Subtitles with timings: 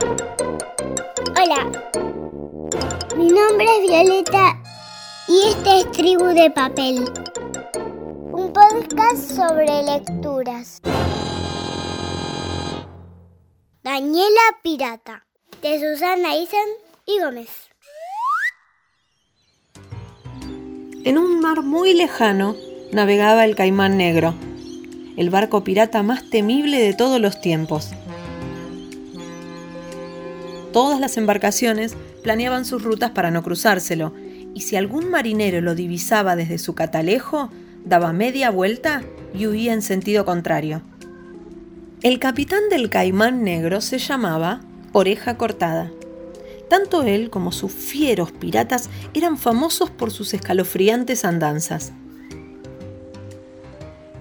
[0.00, 1.70] Hola,
[3.16, 4.58] mi nombre es Violeta
[5.28, 7.04] y este es Tribu de Papel,
[8.32, 10.80] un podcast sobre lecturas.
[13.82, 15.26] Daniela Pirata,
[15.60, 16.68] de Susana Isen
[17.04, 17.50] y Gómez.
[21.04, 22.56] En un mar muy lejano
[22.92, 24.34] navegaba el Caimán Negro,
[25.18, 27.90] el barco pirata más temible de todos los tiempos.
[30.72, 34.14] Todas las embarcaciones planeaban sus rutas para no cruzárselo,
[34.54, 37.50] y si algún marinero lo divisaba desde su catalejo,
[37.84, 39.02] daba media vuelta
[39.34, 40.82] y huía en sentido contrario.
[42.02, 44.60] El capitán del Caimán Negro se llamaba
[44.92, 45.90] Oreja Cortada.
[46.68, 51.92] Tanto él como sus fieros piratas eran famosos por sus escalofriantes andanzas.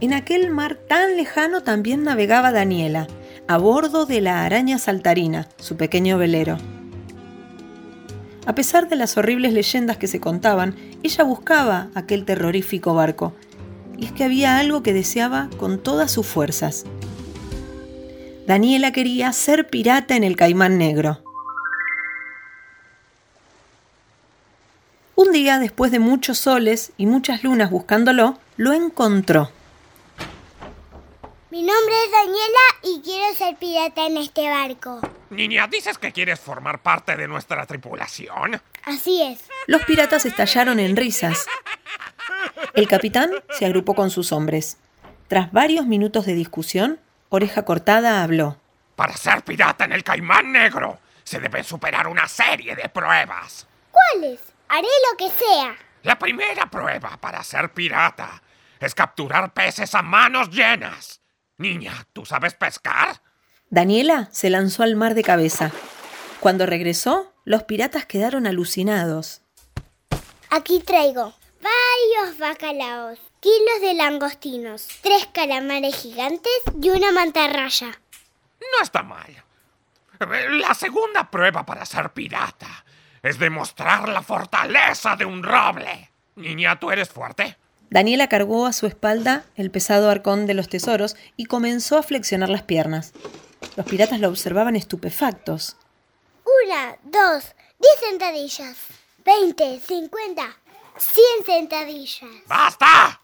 [0.00, 3.06] En aquel mar tan lejano también navegaba Daniela,
[3.48, 6.58] a bordo de la araña saltarina, su pequeño velero.
[8.44, 13.32] A pesar de las horribles leyendas que se contaban, ella buscaba aquel terrorífico barco,
[13.96, 16.84] y es que había algo que deseaba con todas sus fuerzas.
[18.46, 21.22] Daniela quería ser pirata en el Caimán Negro.
[25.14, 29.50] Un día, después de muchos soles y muchas lunas buscándolo, lo encontró.
[31.50, 35.00] Mi nombre es Daniela y quiero ser pirata en este barco.
[35.30, 38.60] Niña, ¿dices que quieres formar parte de nuestra tripulación?
[38.84, 39.48] Así es.
[39.66, 41.46] Los piratas estallaron en risas.
[42.74, 44.76] El capitán se agrupó con sus hombres.
[45.28, 48.58] Tras varios minutos de discusión, Oreja Cortada habló.
[48.94, 53.66] Para ser pirata en el Caimán Negro, se deben superar una serie de pruebas.
[53.90, 54.40] ¿Cuáles?
[54.68, 55.74] Haré lo que sea.
[56.02, 58.42] La primera prueba para ser pirata
[58.80, 61.22] es capturar peces a manos llenas.
[61.58, 63.20] Niña, ¿tú sabes pescar?
[63.68, 65.72] Daniela se lanzó al mar de cabeza.
[66.38, 69.42] Cuando regresó, los piratas quedaron alucinados.
[70.50, 77.88] Aquí traigo varios bacalaos, kilos de langostinos, tres calamares gigantes y una mantarraya.
[78.60, 79.44] No está mal.
[80.50, 82.84] La segunda prueba para ser pirata
[83.20, 86.12] es demostrar la fortaleza de un roble.
[86.36, 87.56] Niña, ¿tú eres fuerte?
[87.90, 92.48] Daniela cargó a su espalda el pesado arcón de los tesoros y comenzó a flexionar
[92.48, 93.12] las piernas.
[93.76, 95.76] Los piratas lo observaban estupefactos.
[96.64, 98.76] Una, dos, diez sentadillas,
[99.24, 100.56] veinte, cincuenta,
[100.96, 102.30] cien sentadillas.
[102.46, 103.20] ¡Basta!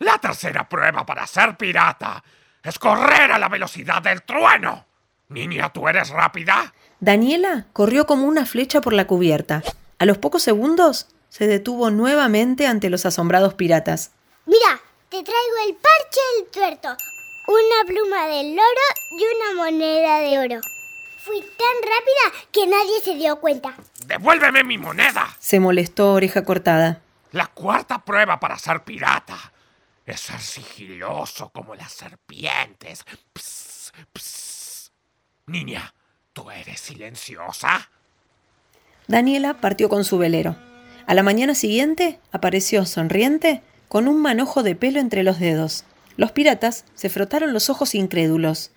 [0.00, 2.22] La tercera prueba para ser pirata
[2.62, 4.84] es correr a la velocidad del trueno.
[5.28, 6.74] Niña, ¿tú eres rápida?
[7.00, 9.62] Daniela corrió como una flecha por la cubierta.
[9.98, 14.10] A los pocos segundos se detuvo nuevamente ante los asombrados piratas.
[14.46, 14.80] Mira,
[15.10, 16.88] te traigo el parche del tuerto,
[17.46, 18.80] una pluma del loro
[19.18, 20.60] y una moneda de oro.
[21.18, 23.74] Fui tan rápida que nadie se dio cuenta.
[24.06, 25.28] ¡Devuélveme mi moneda!
[25.38, 27.02] Se molestó Oreja Cortada.
[27.32, 29.52] La cuarta prueba para ser pirata
[30.06, 33.04] es ser sigiloso como las serpientes.
[33.34, 34.92] Psst, psst.
[35.44, 35.92] Niña,
[36.32, 37.90] ¿tú eres silenciosa?
[39.06, 40.56] Daniela partió con su velero.
[41.06, 45.84] A la mañana siguiente apareció sonriente con un manojo de pelo entre los dedos.
[46.16, 48.72] Los piratas se frotaron los ojos incrédulos.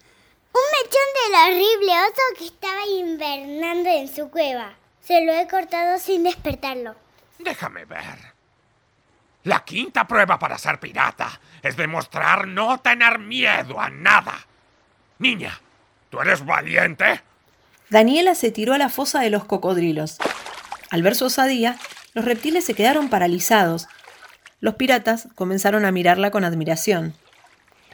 [0.54, 4.74] Un mechón del horrible oso que estaba invernando en su cueva.
[5.02, 6.96] Se lo he cortado sin despertarlo.
[7.40, 8.34] Déjame ver.
[9.44, 14.46] La quinta prueba para ser pirata es demostrar no tener miedo a nada.
[15.18, 15.60] Niña,
[16.12, 17.22] ¿tú eres valiente?
[17.90, 20.20] Daniela se tiró a la fosa de los cocodrilos.
[20.92, 21.78] Al ver su osadía,
[22.14, 23.88] los reptiles se quedaron paralizados.
[24.60, 27.16] Los piratas comenzaron a mirarla con admiración.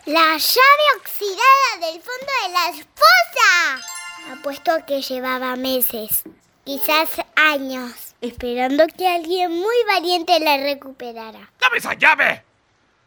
[0.06, 4.34] La llave oxidada del fondo de la esposa.
[4.34, 6.24] Apuesto a que llevaba meses,
[6.64, 11.52] quizás años, esperando que alguien muy valiente la recuperara.
[11.60, 12.44] ¡Dame esa llave!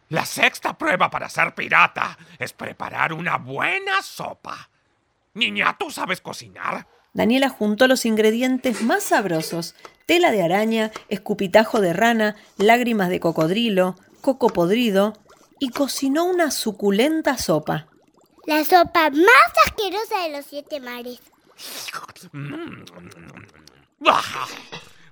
[0.09, 4.69] La sexta prueba para ser pirata es preparar una buena sopa.
[5.35, 6.87] Niña, ¿tú sabes cocinar?
[7.13, 9.75] Daniela juntó los ingredientes más sabrosos,
[10.05, 15.13] tela de araña, escupitajo de rana, lágrimas de cocodrilo, coco podrido,
[15.59, 17.87] y cocinó una suculenta sopa.
[18.45, 21.19] La sopa más asquerosa de los siete mares.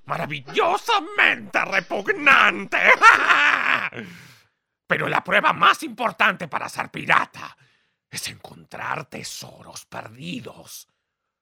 [0.06, 2.78] ¡Maravillosamente repugnante!
[4.88, 7.58] Pero la prueba más importante para ser pirata
[8.10, 10.88] es encontrar tesoros perdidos.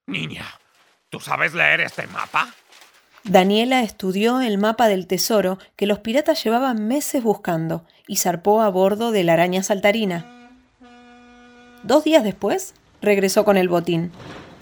[0.07, 0.45] Niña,
[1.09, 2.53] ¿tú sabes leer este mapa?
[3.23, 8.69] Daniela estudió el mapa del tesoro que los piratas llevaban meses buscando y zarpó a
[8.69, 10.51] bordo de la araña saltarina.
[11.81, 14.11] Dos días después, regresó con el botín.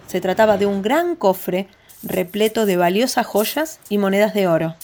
[0.08, 1.68] Se trataba de un gran cofre
[2.04, 4.76] repleto de valiosas joyas y monedas de oro.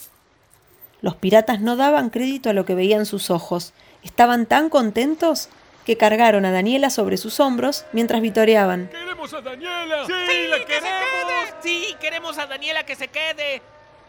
[1.02, 3.74] Los piratas no daban crédito a lo que veían sus ojos.
[4.04, 5.48] Estaban tan contentos
[5.86, 8.90] que cargaron a Daniela sobre sus hombros mientras vitoreaban.
[8.90, 10.06] ¡Queremos a Daniela!
[10.06, 11.54] ¡Sí, la queremos!
[11.62, 13.62] ¡Sí, queremos a Daniela que se quede!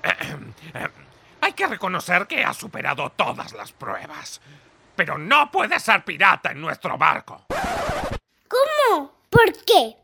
[1.40, 4.40] Hay que reconocer que ha superado todas las pruebas.
[4.94, 7.46] Pero no puede ser pirata en nuestro barco.
[8.46, 9.12] ¿Cómo?
[9.30, 9.96] ¿Por qué?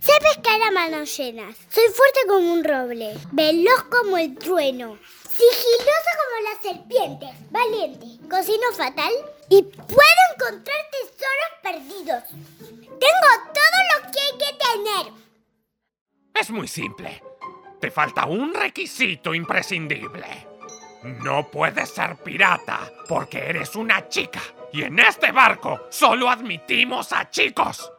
[0.00, 1.56] Sé pescar a manos llenas.
[1.68, 8.72] Soy fuerte como un roble, veloz como el trueno, sigiloso como las serpientes, valiente, cocino
[8.76, 9.12] fatal
[9.48, 11.09] y puedo encontrar tesoros
[11.70, 12.24] perdidos.
[12.30, 15.12] Tengo todo lo que hay que tener.
[16.34, 17.22] Es muy simple.
[17.80, 20.46] Te falta un requisito imprescindible.
[21.22, 24.40] No puedes ser pirata porque eres una chica.
[24.72, 27.90] Y en este barco solo admitimos a chicos.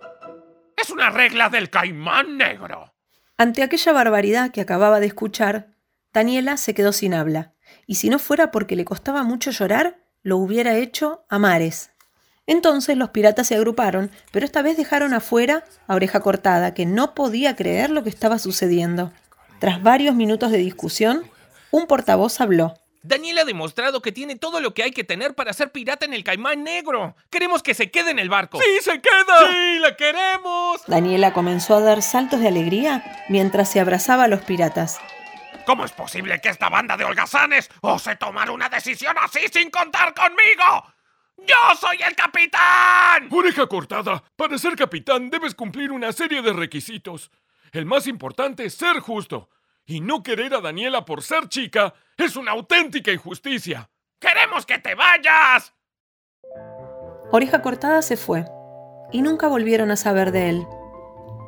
[0.78, 2.94] Es una regla del caimán negro.
[3.38, 5.76] Ante aquella barbaridad que acababa de escuchar,
[6.14, 7.54] Daniela se quedó sin habla,
[7.88, 11.92] y si no fuera porque le costaba mucho llorar, lo hubiera hecho a mares.
[12.48, 17.14] Entonces los piratas se agruparon, pero esta vez dejaron afuera a Oreja Cortada, que no
[17.14, 19.12] podía creer lo que estaba sucediendo.
[19.60, 21.24] Tras varios minutos de discusión,
[21.70, 22.76] un portavoz habló.
[23.04, 26.14] Daniela ha demostrado que tiene todo lo que hay que tener para ser pirata en
[26.14, 27.16] el Caimán Negro.
[27.32, 28.60] Queremos que se quede en el barco.
[28.60, 29.40] ¡Sí, se queda!
[29.40, 30.82] ¡Sí, la queremos!
[30.86, 35.00] Daniela comenzó a dar saltos de alegría mientras se abrazaba a los piratas.
[35.66, 40.14] ¿Cómo es posible que esta banda de holgazanes ose tomar una decisión así sin contar
[40.14, 40.94] conmigo?
[41.48, 43.28] ¡Yo soy el capitán!
[43.32, 47.32] Oreja cortada, para ser capitán debes cumplir una serie de requisitos.
[47.72, 49.50] El más importante es ser justo.
[49.86, 53.90] Y no querer a Daniela por ser chica es una auténtica injusticia.
[54.20, 55.74] ¡Queremos que te vayas!
[57.32, 58.46] Oreja Cortada se fue,
[59.12, 60.68] y nunca volvieron a saber de él.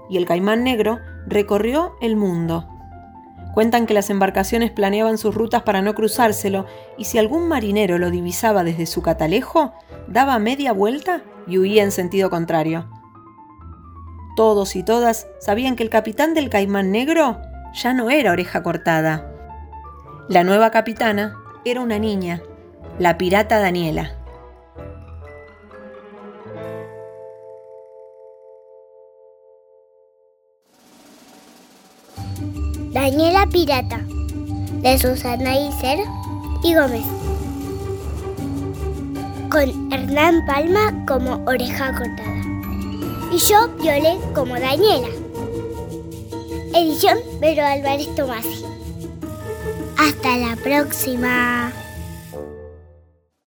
[0.09, 2.72] Y el caimán negro recorrió el mundo.
[3.53, 6.65] Cuentan que las embarcaciones planeaban sus rutas para no cruzárselo,
[6.97, 9.73] y si algún marinero lo divisaba desde su catalejo,
[10.07, 12.89] daba media vuelta y huía en sentido contrario.
[14.35, 17.39] Todos y todas sabían que el capitán del caimán negro
[17.73, 19.29] ya no era oreja cortada.
[20.27, 22.41] La nueva capitana era una niña,
[22.97, 24.22] la pirata Daniela.
[33.03, 33.99] Daniela Pirata,
[34.81, 35.99] de Susana Iser
[36.63, 37.03] y Gómez.
[39.51, 42.41] Con Hernán Palma como oreja cortada.
[43.29, 45.09] Y yo, Viole, como Daniela.
[46.73, 48.63] Edición Vero Álvarez Tomasi.
[49.97, 51.73] Hasta la próxima.